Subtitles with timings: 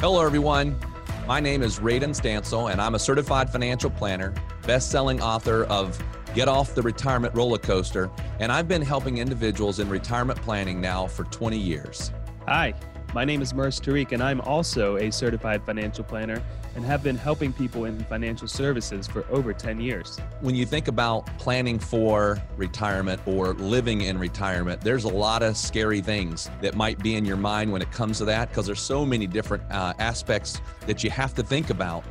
[0.00, 0.80] Hello, everyone.
[1.26, 4.32] My name is Radon Stancil, and I'm a certified financial planner,
[4.66, 6.02] best selling author of
[6.34, 11.06] Get Off the Retirement Roller Coaster, and I've been helping individuals in retirement planning now
[11.06, 12.12] for 20 years.
[12.48, 12.72] Hi,
[13.12, 16.42] my name is Murs Tariq, and I'm also a certified financial planner
[16.76, 20.18] and have been helping people in financial services for over 10 years.
[20.40, 25.56] When you think about planning for retirement or living in retirement, there's a lot of
[25.56, 28.80] scary things that might be in your mind when it comes to that because there's
[28.80, 32.04] so many different uh, aspects that you have to think about.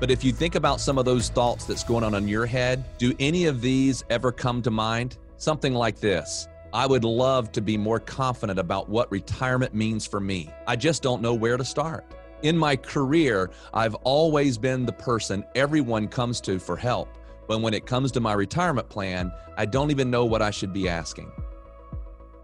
[0.00, 2.84] But if you think about some of those thoughts that's going on in your head,
[2.96, 5.18] do any of these ever come to mind?
[5.36, 6.48] Something like this.
[6.72, 10.50] I would love to be more confident about what retirement means for me.
[10.66, 12.04] I just don't know where to start.
[12.42, 17.08] In my career, I've always been the person everyone comes to for help.
[17.48, 20.74] But when it comes to my retirement plan, I don't even know what I should
[20.74, 21.32] be asking.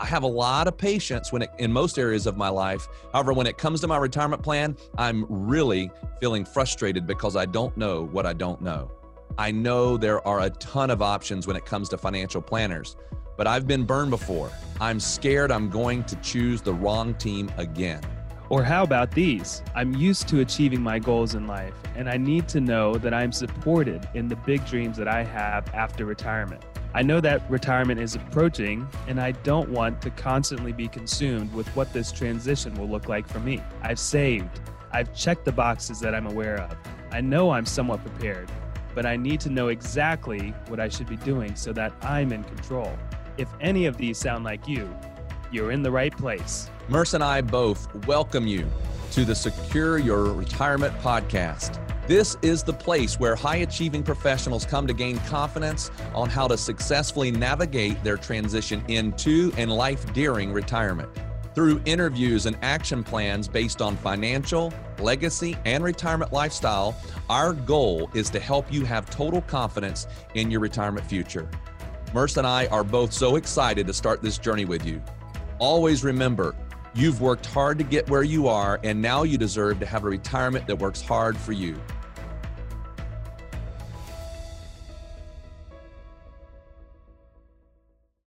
[0.01, 2.89] I have a lot of patience when it, in most areas of my life.
[3.13, 7.77] However, when it comes to my retirement plan, I'm really feeling frustrated because I don't
[7.77, 8.91] know what I don't know.
[9.37, 12.97] I know there are a ton of options when it comes to financial planners,
[13.37, 14.51] but I've been burned before.
[14.81, 18.01] I'm scared I'm going to choose the wrong team again.
[18.51, 19.63] Or how about these?
[19.75, 23.33] I'm used to achieving my goals in life, and I need to know that I'm
[23.33, 26.63] supported in the big dreams that I have after retirement.
[26.93, 31.67] I know that retirement is approaching, and I don't want to constantly be consumed with
[31.75, 33.61] what this transition will look like for me.
[33.83, 34.61] I've saved,
[34.93, 36.77] I've checked the boxes that I'm aware of.
[37.11, 38.49] I know I'm somewhat prepared,
[38.95, 42.45] but I need to know exactly what I should be doing so that I'm in
[42.45, 42.97] control.
[43.37, 44.89] If any of these sound like you,
[45.51, 46.71] you're in the right place.
[46.89, 48.65] Murs and I both welcome you
[49.11, 51.81] to the Secure Your Retirement podcast.
[52.07, 56.57] This is the place where high achieving professionals come to gain confidence on how to
[56.57, 61.09] successfully navigate their transition into and life during retirement.
[61.57, 66.97] Through interviews and action plans based on financial, legacy, and retirement lifestyle,
[67.29, 71.49] our goal is to help you have total confidence in your retirement future.
[72.15, 75.03] Murs and I are both so excited to start this journey with you.
[75.59, 76.55] Always remember,
[76.95, 80.09] you've worked hard to get where you are, and now you deserve to have a
[80.09, 81.75] retirement that works hard for you.